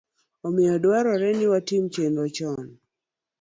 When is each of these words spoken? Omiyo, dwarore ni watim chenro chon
Omiyo, 0.47 0.75
dwarore 0.83 1.29
ni 1.37 1.45
watim 1.51 1.83
chenro 1.93 2.25
chon 2.35 2.67